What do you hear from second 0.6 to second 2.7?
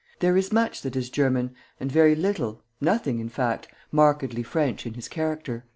that is German, and very little